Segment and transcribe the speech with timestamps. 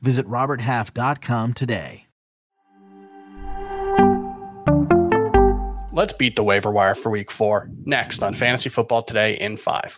[0.00, 2.06] Visit RobertHalf.com today.
[5.92, 7.70] Let's beat the waiver wire for week four.
[7.86, 9.96] Next on Fantasy Football Today in five.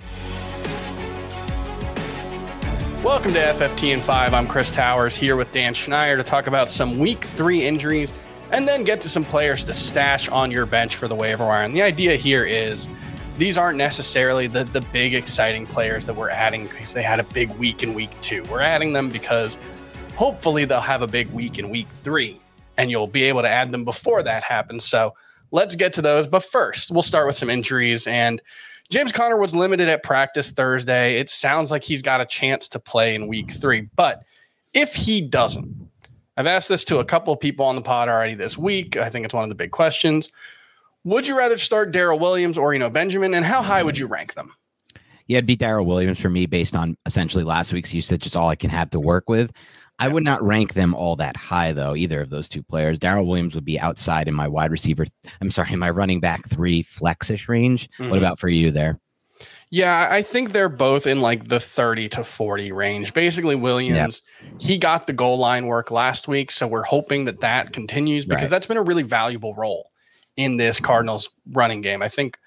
[3.02, 4.34] Welcome to FFT in 5.
[4.34, 8.12] I'm Chris Towers here with Dan Schneier to talk about some week three injuries
[8.51, 11.62] and then get to some players to stash on your bench for the waiver wire.
[11.62, 12.88] And the idea here is
[13.37, 17.24] these aren't necessarily the, the big exciting players that we're adding because they had a
[17.24, 18.43] big week in week two.
[18.51, 19.59] We're adding them because
[20.19, 22.41] hopefully they'll have a big week in week three
[22.77, 24.85] and you'll be able to add them before that happens.
[24.85, 25.15] So
[25.53, 26.27] let's get to those.
[26.27, 28.43] But first, we'll start with some injuries and
[28.91, 31.19] James Conner was limited at practice Thursday.
[31.19, 33.83] It sounds like he's got a chance to play in week three.
[33.95, 34.25] But
[34.75, 35.88] if he doesn't,
[36.37, 38.97] I've asked this to a couple of people on the pod already this week.
[38.97, 40.32] I think it's one of the big questions.
[41.05, 44.09] Would you rather start Darrel Williams or you know, Benjamin, and how high would you
[44.09, 44.53] rank them?
[45.29, 48.23] Yeah, it'd be Darrel Williams for me based on essentially last week's usage.
[48.23, 49.53] Just all I can have to work with.
[49.99, 52.99] I would not rank them all that high, though, either of those two players.
[52.99, 55.07] Darrel Williams would be outside in my wide receiver.
[55.41, 57.91] I'm sorry, in my running back three flexish range.
[57.99, 58.10] Mm-hmm.
[58.10, 59.01] What about for you there?
[59.71, 63.13] Yeah, I think they're both in like the 30 to 40 range.
[63.13, 64.53] Basically, Williams, yep.
[64.60, 66.50] he got the goal line work last week.
[66.50, 68.50] So we're hoping that that continues because right.
[68.50, 69.91] that's been a really valuable role
[70.37, 72.00] in this Cardinals running game.
[72.00, 72.38] I think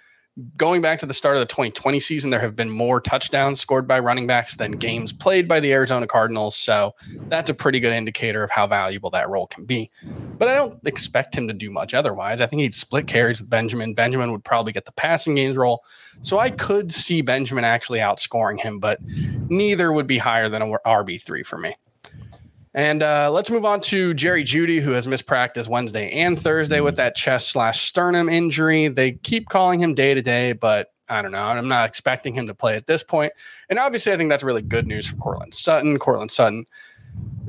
[0.55, 3.87] going back to the start of the 2020 season, there have been more touchdowns scored
[3.87, 6.55] by running backs than games played by the Arizona Cardinals.
[6.55, 6.95] So
[7.27, 9.91] that's a pretty good indicator of how valuable that role can be.
[10.37, 12.39] But I don't expect him to do much otherwise.
[12.39, 13.93] I think he'd split carries with Benjamin.
[13.93, 15.83] Benjamin would probably get the passing games role.
[16.21, 18.99] So I could see Benjamin actually outscoring him, but
[19.49, 21.75] neither would be higher than a RB3 for me.
[22.73, 26.79] And uh, let's move on to Jerry Jeudy, who has missed practice Wednesday and Thursday
[26.79, 28.87] with that chest slash sternum injury.
[28.87, 31.43] They keep calling him day to day, but I don't know.
[31.43, 33.33] I'm not expecting him to play at this point.
[33.69, 35.99] And obviously, I think that's really good news for Courtland Sutton.
[35.99, 36.65] Courtland Sutton,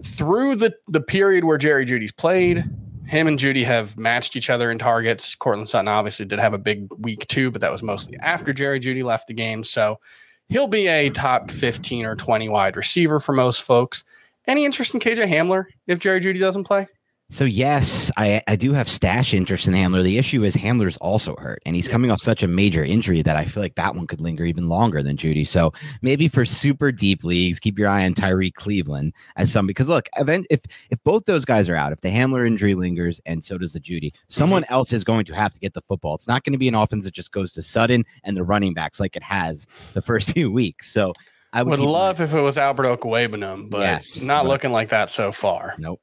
[0.03, 2.65] through the, the period where Jerry Jeudy's played,
[3.07, 5.37] him and Jeudy have matched each other in targets.
[5.37, 8.81] Courtland Sutton obviously did have a big week too, but that was mostly after Jerry
[8.81, 9.63] Jeudy left the game.
[9.63, 10.01] So
[10.49, 14.03] he'll be a top 15 or 20 wide receiver for most folks.
[14.47, 16.87] Any interest in KJ Hamler if Jerry Jeudy doesn't play?
[17.33, 20.03] So yes, I, I do have stash interest in Hamler.
[20.03, 23.37] The issue is Hamler's also hurt, and he's coming off such a major injury that
[23.37, 25.47] I feel like that one could linger even longer than Jeudy.
[25.47, 29.89] So maybe for super deep leagues, keep your eye on Tyrie Cleveland as some because
[29.89, 30.61] look, event if
[30.91, 33.81] if both those guys are out, if the Hamler injury lingers and so does the
[33.81, 34.75] Jeudy, someone mm-hmm.
[34.75, 36.15] else is going to have to get the football.
[36.15, 38.75] It's not going to be an offense that just goes to Sutton and the running
[38.75, 40.93] backs like it has the first few weeks.
[40.93, 41.15] So
[41.53, 45.11] I would, would love if it was Albert Okwuegbunam, but yes, not looking like that
[45.11, 45.75] so far.
[45.79, 46.01] Nope.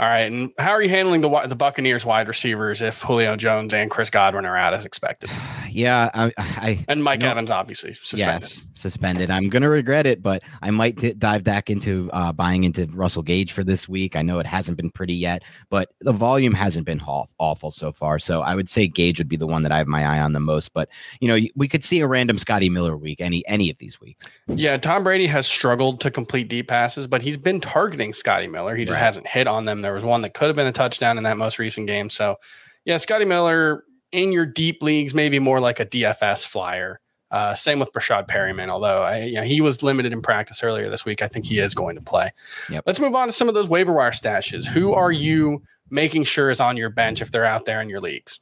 [0.00, 3.74] All right, and how are you handling the the Buccaneers wide receivers if Julio Jones
[3.74, 5.30] and Chris Godwin are out as expected?
[5.70, 8.50] Yeah, I, I and Mike Evans obviously suspended.
[8.50, 9.30] Yes, suspended.
[9.30, 13.52] I'm gonna regret it, but I might dive back into uh, buying into Russell Gage
[13.52, 14.16] for this week.
[14.16, 17.92] I know it hasn't been pretty yet, but the volume hasn't been awful, awful so
[17.92, 18.18] far.
[18.18, 20.32] So I would say Gage would be the one that I have my eye on
[20.32, 20.72] the most.
[20.72, 20.88] But
[21.20, 24.28] you know, we could see a random Scotty Miller week any any of these weeks.
[24.48, 28.74] Yeah, Tom Brady has struggled to complete deep passes, but he's been targeting Scotty Miller.
[28.74, 29.04] He just right.
[29.04, 29.82] hasn't hit on them.
[29.88, 32.10] There was one that could have been a touchdown in that most recent game.
[32.10, 32.36] So,
[32.84, 37.00] yeah, Scotty Miller in your deep leagues, maybe more like a DFS flyer.
[37.30, 40.90] Uh, same with Breshad Perriman, although I, you know, he was limited in practice earlier
[40.90, 41.22] this week.
[41.22, 42.30] I think he is going to play.
[42.70, 42.84] Yep.
[42.86, 44.66] Let's move on to some of those waiver wire stashes.
[44.66, 48.00] Who are you making sure is on your bench if they're out there in your
[48.00, 48.40] leagues?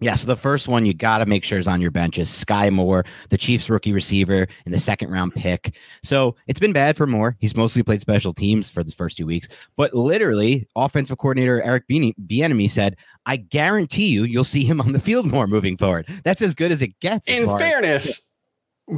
[0.00, 2.28] Yeah, so the first one you got to make sure is on your bench is
[2.28, 5.76] Skyy Moore, the Chiefs rookie receiver in the second round pick.
[6.04, 7.36] So it's been bad for Moore.
[7.40, 11.88] He's mostly played special teams for the first two weeks, but literally, offensive coordinator Eric
[11.88, 12.96] Bieniemy said,
[13.26, 16.70] "I guarantee you, you'll see him on the field more moving forward." That's as good
[16.70, 17.26] as it gets.
[17.28, 18.22] In fairness,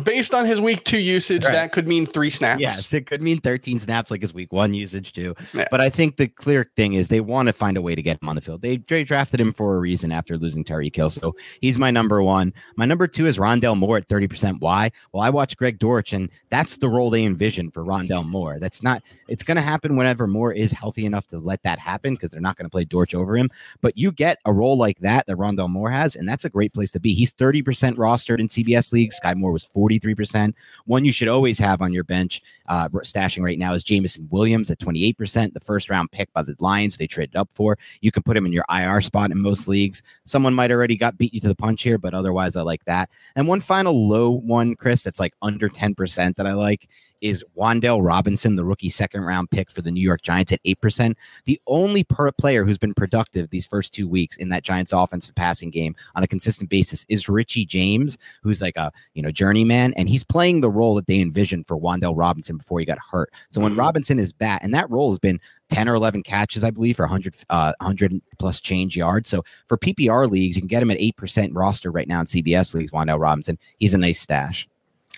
[0.05, 1.53] based on his week two usage, right.
[1.53, 2.61] that could mean three snaps.
[2.61, 5.35] Yes, it could mean 13 snaps like his week one usage too.
[5.53, 5.67] Yeah.
[5.71, 8.23] But I think the clear thing is they want to find a way to get
[8.23, 8.63] him on the field.
[8.63, 11.11] They, drafted him for a reason after losing Tyreek Hill.
[11.11, 12.53] So he's my number one.
[12.77, 14.61] My number two is Rondale Moore at 30%.
[14.61, 14.91] Why?
[15.13, 18.59] Well, I watch Greg Dortch, and that's the role they envision for Rondale Moore.
[18.59, 22.15] That's not, it's going to happen whenever Moore is healthy enough to let that happen
[22.15, 23.49] because they're not going to play Dortch over him.
[23.81, 26.75] But you get a role like that that Rondale Moore has, and that's a great
[26.75, 27.15] place to be.
[27.15, 27.63] He's 30%
[27.97, 29.13] rostered in CBS League.
[29.13, 30.55] Skyy Moore was 43%.
[30.85, 34.71] One you should always have on your bench, uh, stashing right now is Jameson Williams
[34.71, 37.79] at 28%, the first round pick by the Lions they traded up for.
[38.01, 40.03] You can put him in your IR spot in most leagues.
[40.25, 43.11] Someone might already got beat you to the punch here, but otherwise I like that.
[43.37, 46.89] And one final low one, Chris, that's like under 10% that I like
[47.21, 51.15] is Wan'Dale Robinson, the rookie second round pick for the New York Giants at 8%.
[51.45, 55.35] The only per player who's been productive these first two weeks in that Giants offensive
[55.35, 59.93] passing game on a consistent basis is Richie James, who's like a, you know, journeyman.
[59.95, 63.33] And he's playing the role that they envisioned for Wan'Dale Robinson before he got hurt.
[63.51, 63.81] So when mm-hmm.
[63.81, 67.05] Robinson is back, and that role has been 10 or 11 catches, I believe, for
[67.05, 69.29] 100, uh, 100 plus change yards.
[69.29, 72.75] So for PPR leagues, you can get him at 8% roster right now in CBS
[72.75, 73.59] leagues, Wan'Dale Robinson.
[73.79, 74.69] He's a nice stash.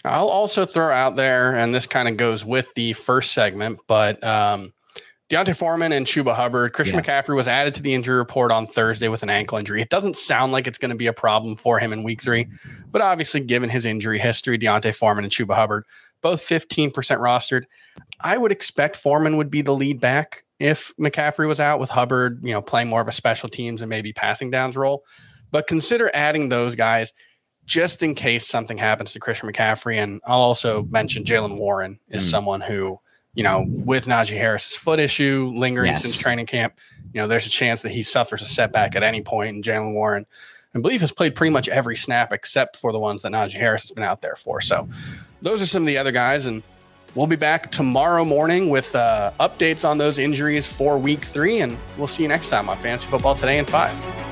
[0.05, 4.23] I'll also throw out there, and this kind of goes with the first segment, but
[4.25, 4.73] um,
[5.29, 6.73] D'Onta Foreman and Chuba Hubbard.
[6.73, 7.07] Christian yes.
[7.07, 9.81] McCaffrey was added to the injury report on Thursday with an ankle injury.
[9.81, 12.49] It doesn't sound like it's going to be a problem for him in week three,
[12.91, 15.85] but obviously, given his injury history, D'Onta Foreman and Chuba Hubbard,
[16.21, 17.65] both 15% rostered.
[18.21, 22.41] I would expect Foreman would be the lead back if McCaffrey was out with Hubbard,
[22.43, 25.05] you know, playing more of a special teams and maybe passing downs role.
[25.51, 27.13] But consider adding those guys
[27.67, 29.97] just in case something happens to Christian McCaffrey.
[29.97, 32.31] And I'll also mention Jaylen Warren is mm.
[32.31, 32.99] someone who,
[33.35, 36.03] you know, with Najee Harris's foot issue lingering yes.
[36.03, 36.75] since training camp,
[37.13, 39.55] you know, there's a chance that he suffers a setback at any point.
[39.55, 40.27] And Jaylen Warren,
[40.75, 43.83] I believe, has played pretty much every snap except for the ones that Najee Harris
[43.85, 44.61] has been out there for.
[44.61, 44.89] So
[45.41, 46.47] those are some of the other guys.
[46.47, 46.63] And
[47.15, 51.61] we'll be back tomorrow morning with uh, updates on those injuries for week three.
[51.61, 54.32] And we'll see you next time on Fantasy Football Today in five.